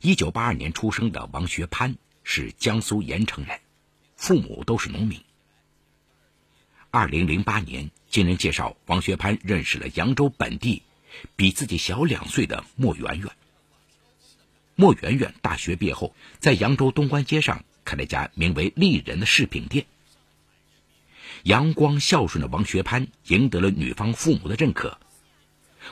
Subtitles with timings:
[0.00, 3.60] 一九八二年出生的王学潘是江苏盐城人，
[4.16, 5.22] 父母都是农民。
[6.90, 10.82] 二零零八年，经人介绍，王学潘认识了扬州本地
[11.34, 13.28] 比自己小两岁的莫圆圆。
[14.74, 19.86] 莫圆圆大学毕业后，在扬州东关街上开了家名为“丽人”的饰品店。
[21.42, 24.98] 阳光孝顺的王学潘赢得了女方父母的认可，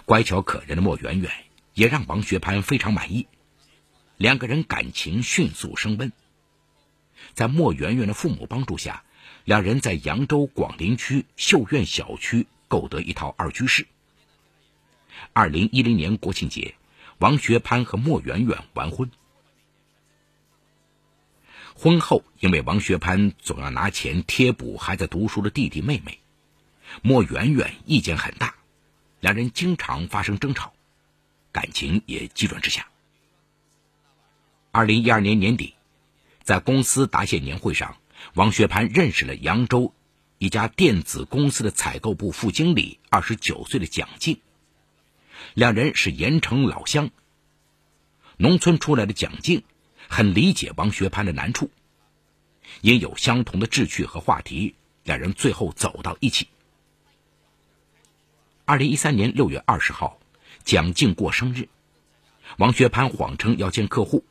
[0.04, 1.30] 乖巧可人的莫圆圆
[1.72, 3.26] 也让王学潘非常满意，
[4.16, 6.12] 两个人感情迅速升温。
[7.34, 9.04] 在莫圆圆的父母帮助下，
[9.44, 13.86] 两人在扬州广陵区秀苑小区购得一套二居室。
[15.32, 16.74] 二零一零年国庆节。
[17.18, 19.08] 王学潘和莫圆圆完婚。
[21.76, 26.18] 婚后，因为王学潘总要拿钱贴补还在读书的弟弟妹妹，
[27.02, 28.56] 莫圆圆意见很大，
[29.20, 30.74] 两人经常发生争吵，
[31.52, 32.88] 感情也急转直下。
[34.74, 35.74] 二零一二年年底，
[36.42, 37.96] 在公司答谢年会上，
[38.34, 39.94] 王学潘认识了扬州
[40.38, 44.40] 一家电子公司的采购部副经理，二十九岁的蒋静。
[45.54, 47.10] 两人是盐城老乡。
[48.36, 49.62] 农村出来的蒋静，
[50.08, 51.70] 很理解王学潘的难处，
[52.80, 56.48] 因有相同的志趣和话题，两人最后走到一起。
[58.64, 60.18] 二零一三年六月二十号，
[60.64, 61.68] 蒋静过生日，
[62.56, 64.24] 王学潘谎称要见客户，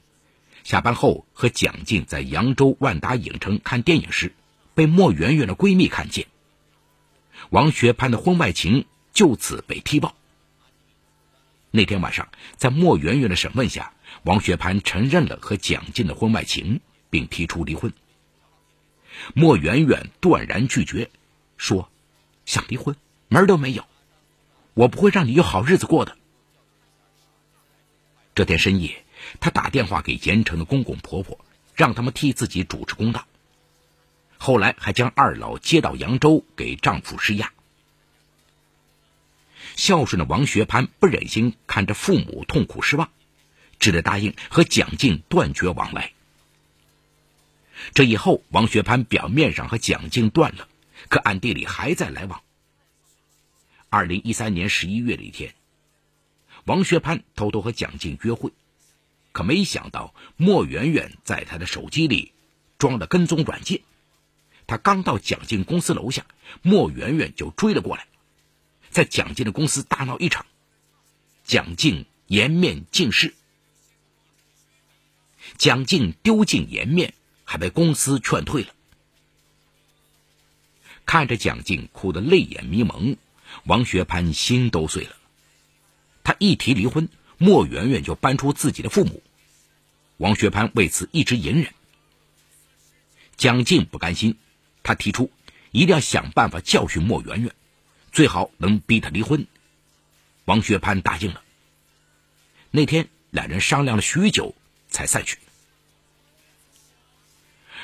[0.63, 4.33] 下班后和蒋静在扬州万达影城看电影时，
[4.73, 6.27] 被莫圆圆的闺蜜看见，
[7.49, 10.15] 王学潘的婚外情就此被踢爆。
[11.69, 17.91] 那天晚上，在莫圆圆的审问下，王学潘承认了和蒋静的婚外情，并提出离婚。
[19.33, 21.09] 莫圆圆断然拒绝，
[21.57, 21.89] 说
[22.45, 22.95] ：“想离婚
[23.27, 23.85] 门儿都没有，
[24.73, 26.15] 我不会让你有好日子过的。”
[28.35, 29.03] 这天深夜，
[29.39, 31.39] 她打电话给盐城的公公婆婆，
[31.75, 33.27] 让他们替自己主持公道。
[34.37, 37.53] 后来还将二老接到扬州给丈夫施压。
[39.75, 43.09] 孝顺的王学潘不忍心看着父母痛苦失望，
[43.79, 46.11] 只得答应和蒋静断绝往来。
[47.93, 50.67] 这以后，王学潘表面上和蒋静断了，
[51.09, 52.43] 可暗地里还在来往。
[53.89, 55.55] 二零一三年十一月的一天，
[56.65, 58.51] 王学潘偷偷和蒋静约会，
[59.33, 62.31] 可没想到莫圆圆在他的手机里
[62.77, 63.81] 装了跟踪软件。
[64.65, 66.25] 他刚到蒋静公司楼下，
[66.61, 68.07] 莫圆圆就追了过来。
[68.89, 70.45] 在蒋静的公司大闹一场，
[71.43, 73.33] 蒋静颜面尽失，
[75.57, 77.13] 蒋静丢尽颜面，
[77.43, 78.69] 还被公司劝退了。
[81.05, 83.17] 看着蒋静哭得泪眼迷蒙，
[83.65, 85.15] 王学潘心都碎了。
[86.23, 87.09] 他一提离婚，
[87.43, 89.21] 莫圆圆就搬出自己的父母，
[90.15, 91.73] 王学潘为此一直隐忍。
[93.35, 94.37] 蒋静不甘心，
[94.81, 95.29] 他提出
[95.71, 97.53] 一定要想办法教训莫圆圆。
[98.13, 99.45] 最好能逼他离婚，
[100.45, 101.41] 王学潘答应了。
[102.71, 104.55] 那天两人商量了许久，
[104.87, 105.37] 才散去。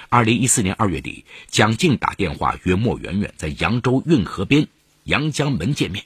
[0.08, 4.70] 二零一四年二月底，蒋静打电话约莫圆圆在扬州运河边
[5.04, 6.06] 阳江门见面。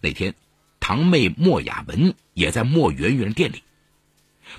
[0.00, 0.36] 那天，
[0.82, 3.62] 堂妹莫雅文也在莫圆圆店里。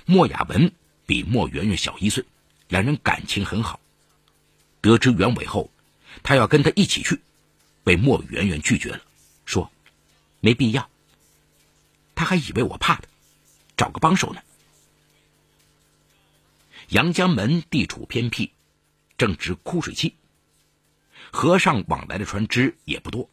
[0.06, 0.72] 莫雅文
[1.04, 2.24] 比莫圆圆小一岁，
[2.66, 3.78] 两人感情很好。
[4.80, 5.70] 得知原委后，
[6.22, 7.20] 他要跟他一起去。
[7.84, 9.02] 被莫圆圆拒绝了，
[9.44, 9.70] 说
[10.40, 10.88] ：“没必要。”
[12.16, 13.02] 他还以为我怕他，
[13.76, 14.40] 找个帮手呢。
[16.88, 18.50] 阳江门地处偏僻，
[19.18, 20.14] 正值枯水期，
[21.30, 23.28] 河上往来的船只也不多。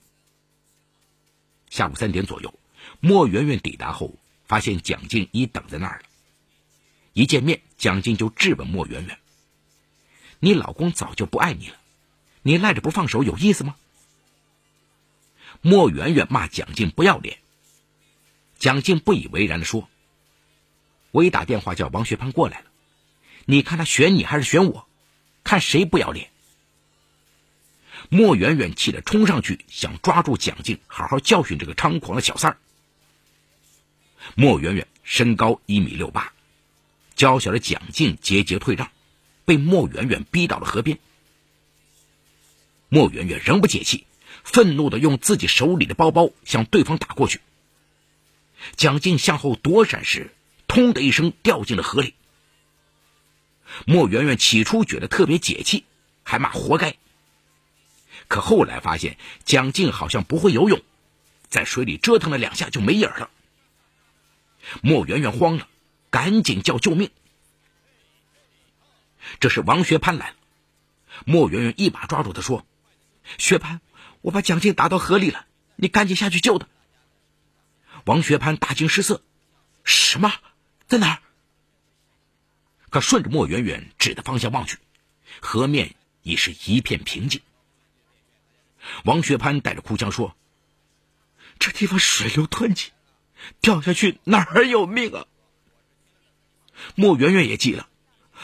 [1.69, 2.53] 下午三点左右，
[2.99, 4.15] 莫圆圆抵达后，
[4.45, 6.05] 发现蒋静已等在那儿了。
[7.13, 9.17] 一见面，蒋静就质问莫圆圆
[10.39, 11.75] ：“你老公早就不爱你了，
[12.41, 13.75] 你赖着不放手，有意思吗？”
[15.61, 17.39] 莫圆圆骂蒋静不要脸，
[18.57, 19.89] 蒋静不以为然的说
[21.11, 22.65] ：“我已打电话叫王学潘过来了，
[23.45, 24.87] 你看他选你还是选我？
[25.43, 26.29] 看谁不要脸？”
[28.09, 32.57] 莫圆圆气得冲上去，想抓住蒋静，好好教训这个猖狂的小三儿。
[34.35, 36.33] 莫圆圆身高一米六八，
[37.15, 38.91] 娇小的蒋静节节退让，
[39.45, 40.99] 被莫圆圆逼到了河边。
[42.89, 44.05] 莫圆圆仍不解气。
[44.43, 47.41] 愤怒的用自己手里的包包向对方打过去，
[48.75, 50.33] 蒋静向后躲闪时，
[50.67, 52.15] 通的一声掉进了河里。
[53.85, 55.83] 莫圆圆起初觉得特别解气，
[56.23, 56.95] 还骂活该。
[58.27, 60.81] 可后来发现蒋静好像不会游泳，
[61.47, 63.29] 在水里折腾了两下就没影了。
[64.81, 65.67] 莫圆圆慌了，
[66.09, 67.11] 赶紧叫救命！
[69.39, 70.35] 这时王学潘来了，
[71.25, 72.65] 莫圆圆一把抓住他说
[73.37, 73.81] ：“学潘，
[74.21, 76.67] 我把蒋静打到河里了，你赶紧下去救他。”
[78.05, 79.23] 王学潘大惊失色
[79.83, 80.31] ：“什么？
[80.87, 81.21] 在哪儿？”
[82.89, 84.77] 可顺着莫圆圆指的方向望去，
[85.39, 87.41] 河面已是一片平静。
[89.05, 90.35] 王学潘带着哭腔说
[91.59, 92.91] ：“这地方水流湍急，
[93.61, 95.25] 掉下去哪儿有命啊？”
[96.95, 97.87] 莫圆圆也急了：“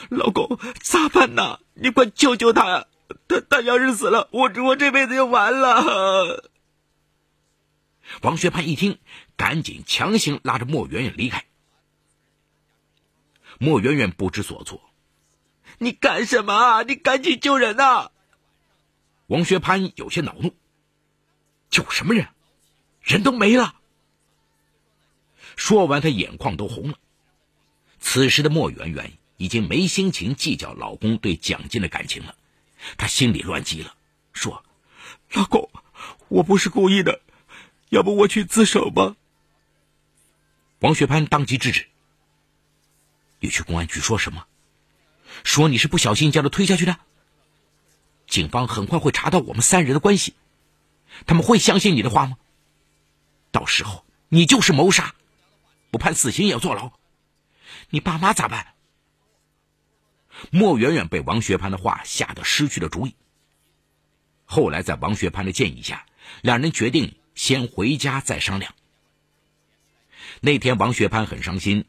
[0.10, 1.60] 老公，咋办呢？
[1.74, 2.88] 你快救救他！
[3.28, 6.52] 他他要是死了，我我这辈子就完了。”
[8.22, 9.00] 王学潘一听，
[9.36, 11.46] 赶紧强行拉着莫圆圆离开。
[13.60, 14.82] 莫圆圆不知所措
[15.80, 16.84] ：“你干什么啊？
[16.84, 18.12] 你赶紧救人呐！”
[19.28, 20.56] 王学潘有些恼怒
[21.70, 22.28] ：“救什么人？
[23.02, 23.76] 人都没了！”
[25.58, 26.98] 说完，他眼眶都红了。
[28.00, 32.36] 此时的莫圆圆已经没心情计较老公对蒋进的感情了，
[32.96, 33.96] 她心里乱极了，
[34.32, 34.64] 说
[35.34, 35.70] ：“老公，
[36.30, 37.22] 我不是故意的，
[37.90, 39.18] 要不我去自首吧？”
[40.80, 41.88] 王学潘当即制止
[43.42, 44.46] ：“你去公安局说什么？
[45.44, 46.98] 说你是不小心将他推下去的？
[48.28, 50.36] 警方很快会查到我们三人的关系，
[51.26, 52.38] 他们会相信你的话吗？
[53.52, 55.16] 到时候你就是谋杀，
[55.92, 56.92] 不判死刑也要坐牢。”
[57.90, 58.74] 你爸妈咋办？
[60.52, 63.16] 莫远远被王学潘的话吓得失去了主意。
[64.46, 66.06] 后来在王学潘的建议下，
[66.42, 68.74] 两人决定先回家再商量。
[70.42, 71.86] 那天王学潘很伤心，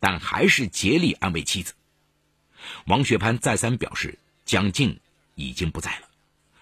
[0.00, 1.74] 但还是竭力安慰妻子。
[2.86, 5.00] 王学潘再三表示，蒋静
[5.34, 6.08] 已经不在了，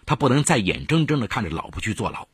[0.06, 2.28] 他不能再眼睁睁的看着老婆去坐牢。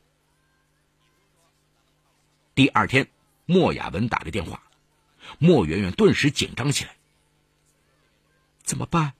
[2.53, 3.07] 第二天，
[3.47, 4.61] 莫雅文打的电话。
[5.39, 6.95] 莫圆圆顿时紧张起来。
[8.61, 9.13] 怎么办？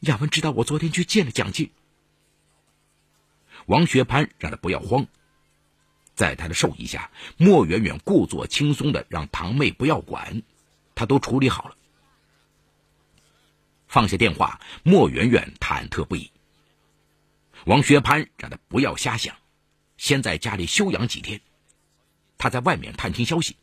[0.00, 1.70] 亚文知道我昨天去见了蒋静。
[3.66, 5.06] 王学潘让他不要慌，
[6.14, 10.42] 在他的授意下，莫圆圆故作轻松的让堂妹不要管，
[10.94, 11.76] 他都处理好了。
[13.88, 16.30] 放下电话，莫圆圆忐忑不已。
[17.66, 19.36] 王学潘让他不要瞎想，
[19.96, 21.40] 先在家里休养几天，
[22.38, 23.56] 他在外面探听消息。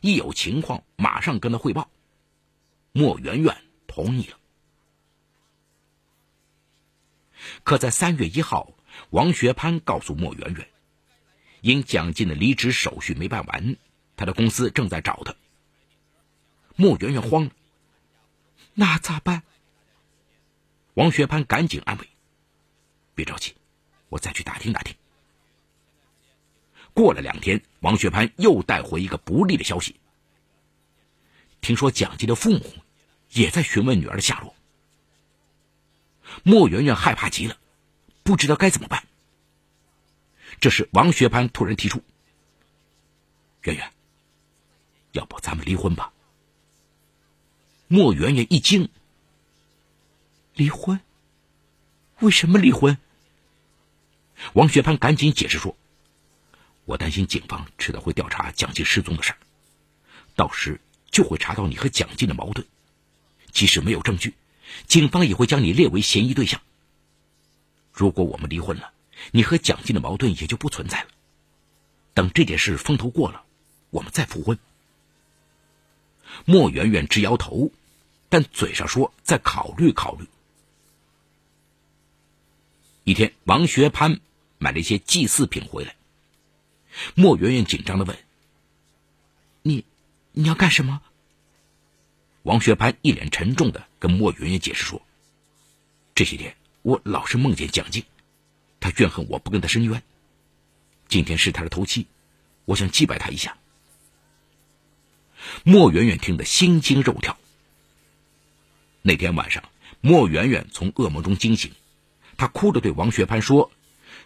[0.00, 1.90] 一有情况，马上跟他汇报。
[2.92, 4.38] 莫圆圆同意了。
[7.62, 8.72] 可在三月一号，
[9.10, 10.68] 王学潘告诉莫圆圆，
[11.60, 13.76] 因蒋进的离职手续没办完，
[14.16, 15.34] 他的公司正在找他。
[16.74, 17.50] 莫圆圆慌了，
[18.74, 19.42] 那咋办？
[20.94, 22.08] 王学潘赶紧安慰
[23.14, 23.54] ：“别着急，
[24.08, 24.94] 我再去打听打听。”
[26.98, 29.94] 过了两天，王学潘又带回一个不利的消息。
[31.60, 32.74] 听说蒋进的父母
[33.30, 34.52] 也在询问女儿的下落。
[36.42, 37.56] 莫圆圆害怕极了，
[38.24, 39.06] 不知道该怎么办。
[40.58, 42.02] 这时，王学潘突然提出
[43.62, 43.92] ：“圆圆，
[45.12, 46.12] 要不咱们离婚吧？”
[47.86, 48.88] 莫圆圆一惊
[50.52, 50.98] ：“离婚？
[52.18, 52.98] 为什么离婚？”
[54.54, 55.76] 王学潘赶紧解释说。
[56.88, 59.36] 我担心警方迟早会调查蒋进失踪的事儿，
[60.34, 60.80] 到时
[61.10, 62.66] 就会查到你和蒋进的矛盾。
[63.52, 64.32] 即使没有证据，
[64.86, 66.62] 警方也会将你列为嫌疑对象。
[67.92, 68.90] 如果我们离婚了，
[69.32, 71.08] 你和蒋进的矛盾也就不存在了。
[72.14, 73.44] 等这件事风头过了，
[73.90, 74.58] 我们再复婚。
[76.46, 77.70] 莫圆圆直摇头，
[78.30, 80.26] 但嘴上说再考虑考虑。
[83.04, 84.20] 一天，王学潘
[84.56, 85.97] 买了一些祭祀品回来。
[87.14, 88.18] 莫圆圆紧张的问
[89.62, 89.84] ：“你，
[90.32, 91.02] 你要干什么？”
[92.44, 95.02] 王学潘一脸沉重的跟莫圆圆解释说
[96.14, 98.04] ：“这些天我老是梦见蒋静，
[98.80, 100.02] 他怨恨我不跟他申冤。
[101.08, 102.06] 今天是他的头七，
[102.64, 103.56] 我想祭拜他一下。”
[105.62, 107.36] 莫圆圆听得心惊肉跳。
[109.02, 109.62] 那天晚上，
[110.00, 111.72] 莫圆圆从噩梦中惊醒，
[112.36, 113.70] 她哭着对王学潘说：“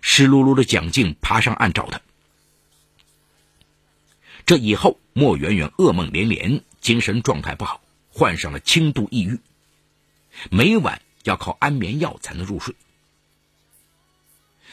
[0.00, 2.00] 湿漉漉的蒋静爬上岸找他。”
[4.45, 7.81] 这以后，莫圆圆噩梦连连，精神状态不好，
[8.11, 9.39] 患上了轻度抑郁，
[10.51, 12.75] 每晚要靠安眠药才能入睡。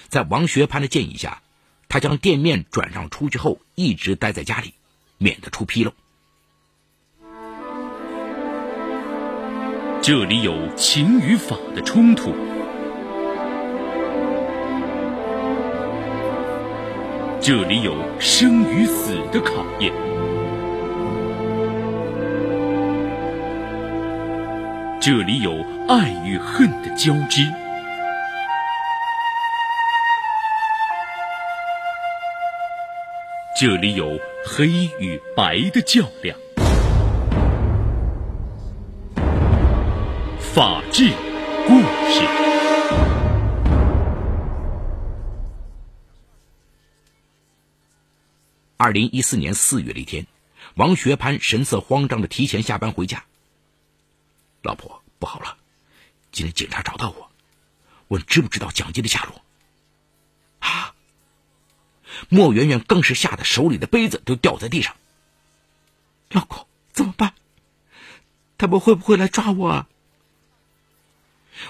[0.07, 1.41] 在王学潘的建议下，
[1.87, 4.73] 他将店面转让出去后，一直待在家里，
[5.17, 5.93] 免得出纰漏。
[10.01, 12.33] 这里有情与法的冲突。
[17.49, 19.91] 这里有生与死的考验，
[25.01, 25.51] 这里有
[25.87, 27.41] 爱与恨的交织，
[33.59, 34.67] 这里有黑
[34.99, 36.37] 与白的较量。
[40.37, 41.09] 法治
[41.67, 41.79] 故
[42.11, 42.58] 事。
[48.81, 50.25] 二零一四年四月的一天，
[50.75, 53.25] 王学潘神色慌张的提前下班回家。
[54.61, 55.57] 老婆，不好了！
[56.31, 57.29] 今天警察找到我，
[58.07, 59.43] 问知不知道蒋金的下落。
[60.59, 60.95] 啊！
[62.29, 64.95] 莫圆圆更是吓得手里的杯子都掉在地上。
[66.29, 67.33] 老公，怎么办？
[68.57, 69.67] 他们会不会来抓我？
[69.67, 69.89] 啊？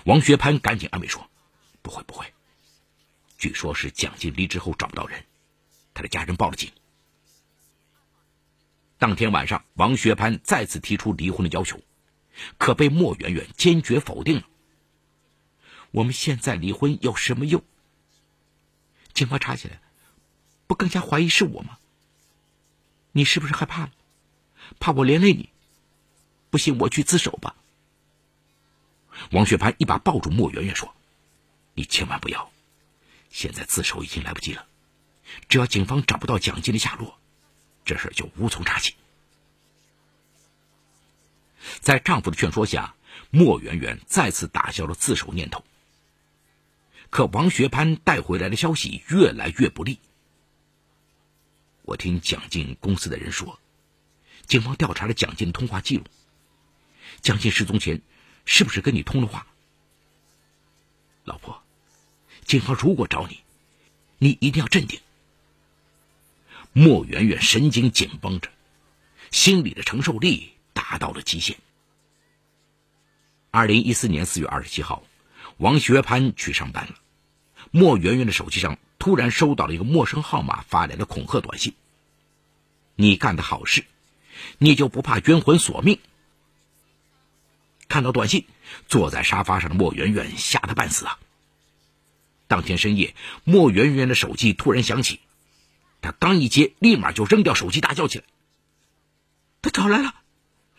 [0.03, 1.27] 王学潘赶紧安慰说
[1.81, 2.31] ：“不会，不会。
[3.39, 5.25] 据说是蒋金离职后找不到人，
[5.95, 6.71] 他的家人报了警。”
[8.99, 11.81] 当天晚上，王学潘再次提出离婚的要求。
[12.57, 14.43] 可被莫圆圆坚决否定了。
[15.91, 17.63] 我们现在离婚有什么用？
[19.13, 19.81] 警方查起来，
[20.67, 21.79] 不更加怀疑是我吗？
[23.11, 23.91] 你是不是害怕了？
[24.79, 25.49] 怕我连累你？
[26.49, 27.55] 不信我去自首吧。
[29.31, 30.95] 王学潘一把抱住莫圆圆说
[31.75, 32.51] ：“你千万不要，
[33.29, 34.65] 现在自首已经来不及了。
[35.49, 37.18] 只要警方找不到蒋金的下落，
[37.85, 38.95] 这事就无从查起。”
[41.81, 42.95] 在丈夫的劝说下，
[43.29, 45.63] 莫圆圆再次打消了自首念头。
[47.09, 49.99] 可王学潘带回来的消息越来越不利。
[51.81, 53.59] 我听蒋进公司的人说，
[54.45, 56.05] 警方调查了蒋进的通话记录。
[57.21, 58.01] 蒋进失踪前，
[58.45, 59.47] 是不是跟你通了话？
[61.23, 61.61] 老婆，
[62.45, 63.41] 警方如果找你，
[64.19, 65.01] 你一定要镇定。
[66.73, 68.49] 莫圆圆神经紧绷着，
[69.31, 70.53] 心里的承受力。
[70.89, 71.57] 达到了极限。
[73.51, 75.03] 二零一四年四月二十七号，
[75.57, 76.95] 王学潘去上班了。
[77.69, 81.75] 莫圆圆的手机上突然收到了一个陌生号码发来的恐吓短信
[82.95, 83.85] ：“你干的好事，
[84.57, 85.99] 你就不怕冤魂索命？”
[87.87, 88.45] 看到短信，
[88.87, 91.19] 坐在沙发上的莫圆圆吓得半死啊！
[92.47, 95.19] 当天深夜，莫圆圆的手机突然响起，
[96.01, 98.25] 他刚一接，立马就扔掉手机，大叫起来
[99.61, 100.15] ：“他找来了！”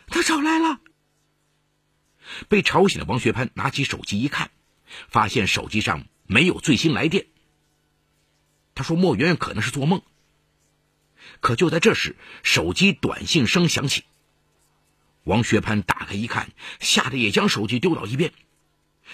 [0.08, 0.80] 他找来了。
[2.48, 4.50] 被吵醒的王学潘拿起手机一看，
[5.08, 7.26] 发现手机上没有最新来电。
[8.74, 10.02] 他说：“莫圆圆可能是做梦。”
[11.40, 14.04] 可就在这时，手机短信声响起。
[15.24, 16.50] 王学潘打开一看，
[16.80, 18.32] 吓得也将手机丢到一边。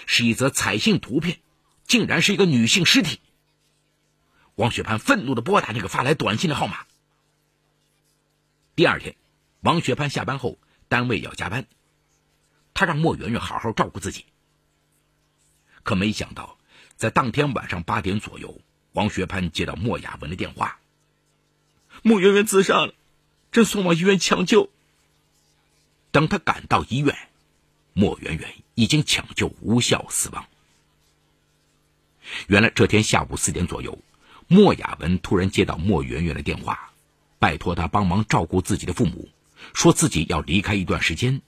[0.05, 1.39] 是一则彩信图片，
[1.85, 3.19] 竟然是一个女性尸体。
[4.57, 6.85] 王学潘愤怒的拨打那个发来短信的号码。
[8.75, 9.15] 第二天，
[9.61, 10.57] 王学潘下班后。
[10.89, 11.67] 单位要加班，
[12.73, 14.23] 他让莫圆圆好好照顾自己。
[15.83, 16.57] 可没想到，
[16.95, 18.61] 在当天晚上八点左右，
[18.93, 20.79] 王学潘接到莫雅文的电话
[22.03, 22.93] ：“莫圆圆自杀了，
[23.51, 24.69] 正送往医院抢救。”
[26.11, 27.13] 等他赶到医院，
[27.91, 30.47] 莫圆圆已经抢救无效死亡。
[32.47, 33.99] 原来这天下午四点左右，
[34.47, 36.91] 莫雅文突然接到莫圆圆的电话，
[37.37, 39.29] 拜托他帮忙照顾自己的父母。
[39.73, 41.41] 说自己要离开一段时间。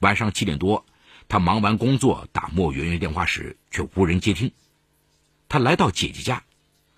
[0.00, 0.84] 晚上七点多，
[1.28, 4.52] 他忙完工作打莫圆圆电话时，却无人接听。
[5.48, 6.42] 他来到姐姐家，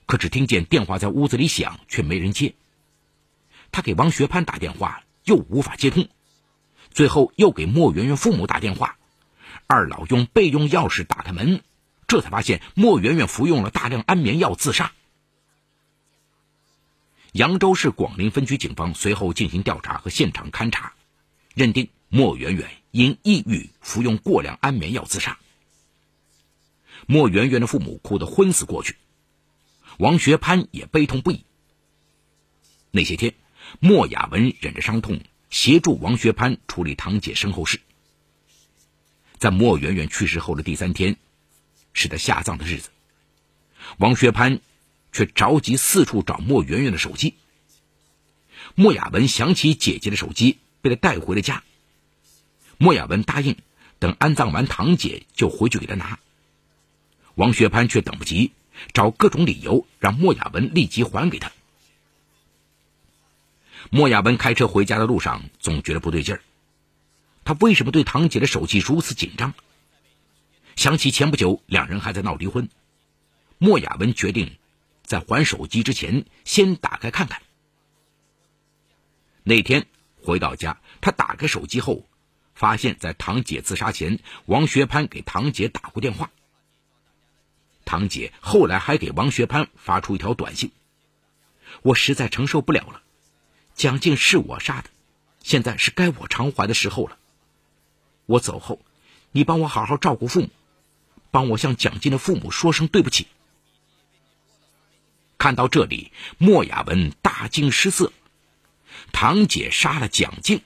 [0.06, 2.54] 可只听见电话在屋子里响，却没人接。
[3.70, 6.08] 他给王学潘打电话，又无法接通。
[6.90, 8.96] 最后又给莫圆圆父母打电话，
[9.66, 11.62] 二老用备用钥匙打开门，
[12.14, 14.92] 这才发现莫圆圆服用了大量安眠药自杀。
[17.32, 20.92] 扬州市广陵分局警方随后进行调查和现场勘查，
[21.54, 25.40] 认定莫圆圆因抑郁服用过量安眠药自杀。
[27.06, 28.94] 莫圆圆的父母哭得昏死过去，
[29.98, 31.44] 王学潘也悲痛不已。
[32.92, 33.34] 那些天，
[33.80, 37.80] 莫雅文忍着伤痛协助王学潘处理堂姐身后事。
[39.36, 41.16] 在莫圆圆去世后的第三天，
[41.94, 42.90] 是他下葬的日子，
[43.96, 44.60] 王学潘。
[45.16, 47.34] 却着急四处找莫圆圆的手机。
[48.74, 51.62] 莫雅文想起姐姐的手机被他带回了家，
[52.78, 53.56] 莫雅文答应
[54.00, 56.18] 等安葬完堂姐就回去给他拿。
[57.36, 58.50] 王学潘却等不及，
[58.92, 61.52] 找各种理由让莫雅文立即还给他。
[63.88, 66.42] 莫雅文开车回家的路上总觉得不对劲儿，
[67.44, 69.54] 他为什么对堂姐的手机如此紧张？
[70.76, 72.68] 想起前不久两人还在闹离婚，
[73.58, 74.56] 莫雅文决定。
[75.02, 77.42] 在还手机之前，先打开看看。
[79.42, 79.86] 那天
[80.22, 82.08] 回到家，他打开手机后，
[82.54, 86.30] 发现，在堂姐自杀前，王学潘给堂姐打过电话。
[87.84, 90.72] 堂姐后来还给王学潘发出一条短信
[91.84, 93.02] ：“我实在承受不了了，
[93.74, 94.88] 蒋静是我杀的，
[95.42, 97.18] 现在是该我偿还的时候了。
[98.24, 98.80] 我走后，
[99.32, 100.48] 你帮我好好照顾父母，
[101.34, 103.26] 帮我向蒋静的父母说声对不起。”
[105.36, 108.12] 看到这里，莫雅文大惊失色：
[109.12, 110.60] 堂姐杀了蒋静。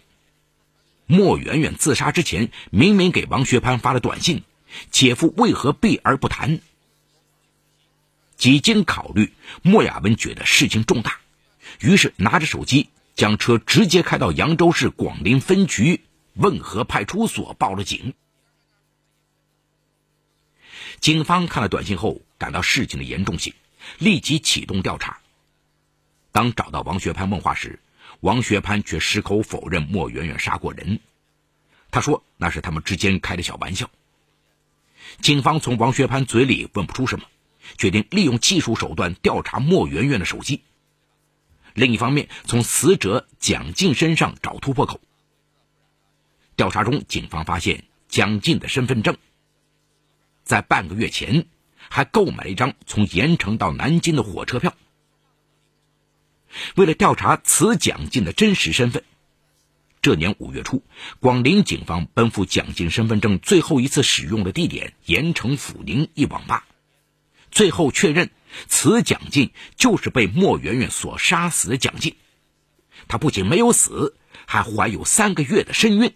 [1.07, 4.45] 莫媛媛自杀之前，明明给王学潘发了短信，
[4.91, 6.61] 姐夫为何避而不谈？
[8.37, 9.33] 几经考虑，
[9.63, 11.19] 莫亚文觉得事情重大，
[11.81, 16.03] 于是拿着手机，将车直接开到扬州市广陵分局
[16.35, 18.13] 汶河派出所报了警。
[21.01, 23.55] 警方看了短信后，感到事情的严重性，
[23.99, 25.19] 立即启动调查。
[26.33, 27.81] 当找到王学潘问话时，
[28.21, 31.01] 王学潘却矢口否认莫媛媛杀过人，
[31.91, 33.91] 他说那是他们之间开的小玩笑。
[35.21, 37.27] 警方从王学潘嘴里问不出什么，
[37.77, 40.63] 决定利用技术手段调查莫媛媛的手机。
[41.75, 45.01] 另一方面，从死者蒋静身上找突破口。
[46.57, 49.17] 调查中，警方发现蒋静的身份证，
[50.49, 51.47] 在半个月前
[51.91, 54.75] 还购买了一张从盐城到南京的火车票。
[56.75, 59.05] 为了调查此蒋进的真实身份，
[60.01, 60.83] 这年五月初，
[61.21, 66.67] 广陵警方奔赴蒋进身份证最后一次使用的地点盐城阜宁一网吧，
[67.51, 68.31] 最后确认
[68.69, 72.17] 此蒋进就是被莫媛媛所杀死的蒋进。
[73.07, 76.15] 他不仅没有死，还怀有三个月的身孕。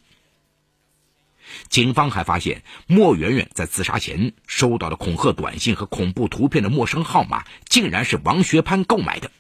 [1.69, 9.31] 警方还发现，莫媛媛在自杀前收到的恐吓短信和恐怖图片的陌生号码，竟然是王学潘购买的。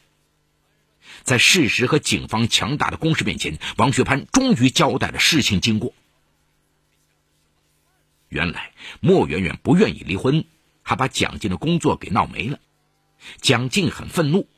[1.22, 5.92] 在事实和警方强大的攻势面前，王学潘终于交代了事情经过。
[8.28, 10.44] 原来莫媛媛不愿意离婚，
[10.82, 12.58] 还把蒋静的工作给闹没了。
[13.40, 14.48] 蒋静很愤怒。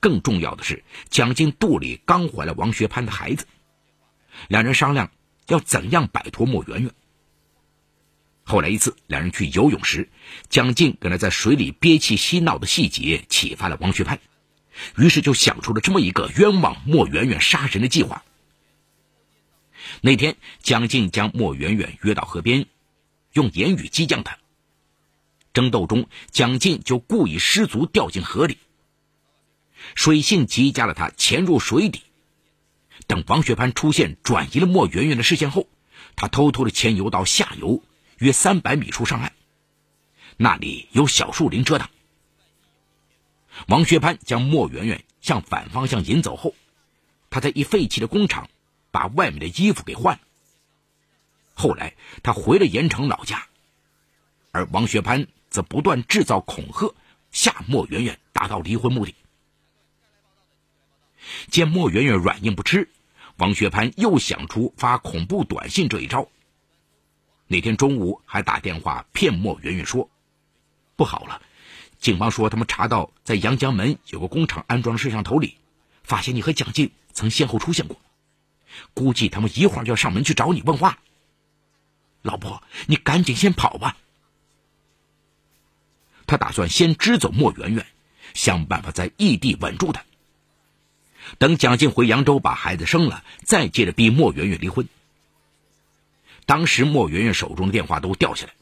[0.00, 3.46] 更重要的是，蒋静肚里刚怀了王学潘的孩子，
[4.48, 5.10] 两人商量
[5.46, 6.90] 要怎样摆脱莫媛媛。
[8.44, 10.10] 后来一次，两人去游泳时，
[10.50, 14.20] 蒋静跟他在水里憋气嬉闹的细节启发了王学潘。
[14.96, 18.24] 于是就想出了这么一个冤枉莫媛媛杀人的计划。
[20.00, 22.66] 那天，蒋静将莫媛媛约到河边，
[23.32, 24.38] 用言语激将她。
[25.52, 28.58] 争斗中，蒋静就故意失足掉进河里。
[29.94, 32.02] 水性极佳的他潜入水底。
[33.06, 35.68] 等王学潘出现，转移了莫媛媛的视线后，
[36.16, 37.82] 他偷偷的潜游到下游
[38.18, 39.32] 约三百米处上岸，
[40.36, 41.90] 那里有小树林遮挡。
[43.68, 46.54] 王学潘将莫媛媛向反方向引走后，
[47.30, 48.48] 他在一废弃的工厂
[48.90, 50.20] 把外面的衣服给换了。
[51.54, 53.46] 后来他回了盐城老家，
[54.50, 56.94] 而王学潘则不断制造恐吓，
[57.30, 59.14] 吓莫媛媛达到离婚目的。
[61.48, 62.90] 见莫媛媛软硬不吃，
[63.36, 66.28] 王学潘又想出发恐怖短信这一招。
[67.46, 70.08] 那天中午还打电话骗莫媛媛说
[70.96, 71.42] ：“不好了。”
[71.98, 75.56] 警方说，他们查到在阳江门有个工厂安装摄像头里，
[76.02, 77.96] 发现你和蒋静曾先后出现过。
[78.92, 80.98] 估计他们一会儿就要上门去找你问话。
[82.22, 83.96] 老婆，你赶紧先跑吧。
[86.26, 87.86] 他打算先支走莫媛媛，
[88.34, 90.04] 想办法在异地稳住她。
[91.38, 94.88] 等蒋静回扬州把孩子生了，再接着逼莫媛媛离婚。
[96.46, 98.52] 当时莫媛媛手中的电话都掉下来。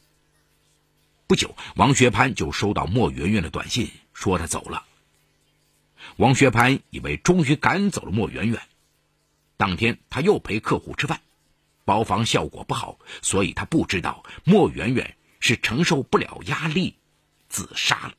[1.27, 4.85] 不久，王学潘就收到莫媛媛的短信，说她走了。
[6.17, 8.61] 王学潘以为终于赶走了莫媛媛，
[9.57, 11.21] 当天他又陪客户吃饭，
[11.85, 16.95] 包房效果不好，所以他不知道莫媛媛是承受不了压力
[17.49, 18.13] 自杀了。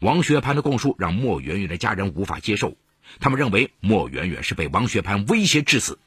[0.00, 2.74] 王学潘的供述让莫媛媛的家人无法接受，
[3.20, 5.98] 他们认为莫媛媛是被王学潘威胁致死，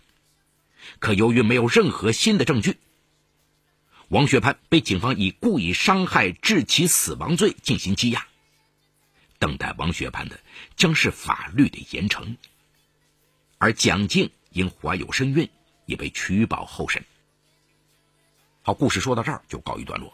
[1.00, 2.78] 可由于没有任何新的证据。
[4.08, 8.26] 王学潘被警方以故意伤害致其死亡罪进行羁押，
[9.38, 10.40] 等待王学潘的
[10.76, 12.36] 将是法律的严惩。
[13.60, 15.50] 而蒋静因怀有身孕，
[15.86, 17.04] 也被取保候审。
[18.64, 20.12] 好，故事说到这儿就告一段落。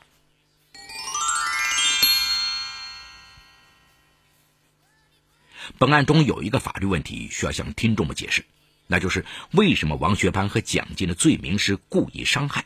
[5.78, 8.44] 本案中有一个法律问题需要向听众们解释，
[8.88, 12.66] 那就是为什么王学潘和蒋静的罪名是故意伤害？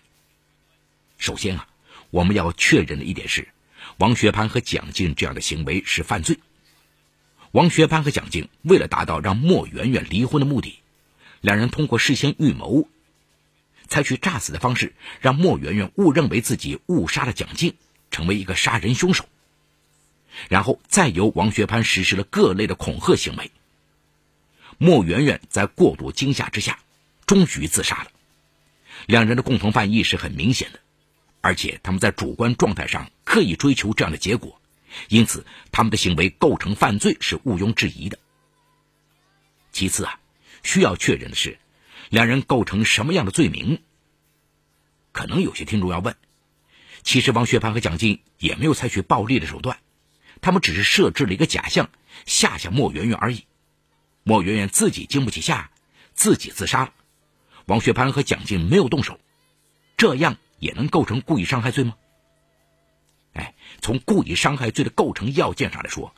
[1.18, 1.68] 首先啊，
[2.10, 3.50] 我们要确认的一点是，
[3.98, 6.40] 王学潘和蒋静这样的行为是犯罪。
[7.52, 10.80] 王学潘和蒋静为了达到让莫媛媛离婚的目的，
[11.42, 12.88] 两人通过事先预谋，
[13.88, 17.76] 采取诈死的方式，让莫媛媛误认为自己误杀了蒋静，
[18.10, 19.30] 成为一个杀人凶手。
[20.50, 23.52] 然后再由王学潘实施了各类的恐吓行为。
[24.78, 26.80] 莫媛媛在过度惊吓之下，
[27.26, 28.12] 终于自杀了。
[29.06, 30.80] 两人的共同犯意是很明显的，
[31.42, 34.60] 而且他们在主观状态上刻意追求这样的结果，
[35.10, 38.18] 因此他们的行为构成犯罪是毋庸置疑的。
[39.72, 40.20] 其次啊，
[40.64, 41.60] 需要确认的是，
[42.10, 43.82] 两人构成什么样的罪名？
[45.12, 46.16] 可能有些听众要问，
[47.04, 49.78] 其实王学潘和蒋静也没有采取暴力的手段。
[50.44, 51.90] 他们只是设置了一个假象，
[52.26, 53.46] 吓吓莫媛媛而已。
[54.24, 55.72] 莫媛媛自己经不起吓，
[56.14, 56.94] 自己自杀了。
[57.66, 59.20] 王学潘和蒋静没有动手，
[59.96, 61.96] 这样也能构成故意伤害罪吗？
[63.34, 66.14] 哎，从故意伤害罪的构成要件上来说，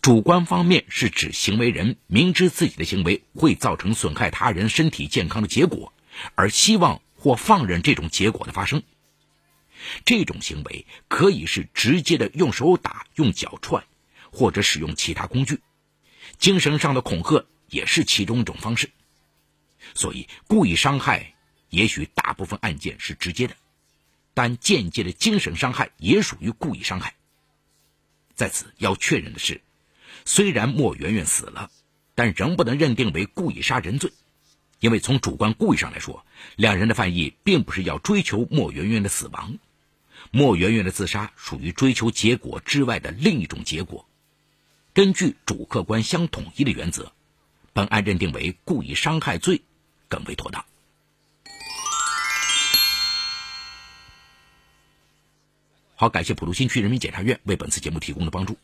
[0.00, 5.92] 主观方面是指行为人明知自己的行为会造成损害他人身体健康的结果，
[6.34, 8.82] 而希望或放任这种结果的发生。
[10.04, 13.84] 这种行为可以是直接的用手打、用脚踹，
[14.30, 15.60] 或者使用其他工具。
[16.38, 18.90] 精神上的恐吓也是其中一种方式。
[19.94, 21.34] 所以，故意伤害
[21.70, 23.56] 也许大部分案件是直接的，
[24.34, 27.14] 但间接的精神伤害也属于故意伤害。
[28.34, 29.62] 在此要确认的是，
[30.24, 31.70] 虽然莫媛媛死了，
[32.14, 34.12] 但仍不能认定为故意杀人罪，
[34.80, 39.58] 因为从主观故意上来说，两人的犯意并不是要追求莫媛媛的死亡。
[40.30, 44.08] 莫媛媛的自杀属于追求结果之外的另一种结果。
[44.92, 47.12] 根据主客观相统一的原则，
[47.72, 49.62] 本案认定为故意伤害罪
[50.08, 50.64] 更为妥当。
[55.94, 58.58] 好，感谢普陀新区人民检察院为本次节目提供的帮助。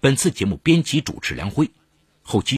[0.00, 1.70] 本次节目编辑主持梁辉，
[2.22, 2.54] 后期。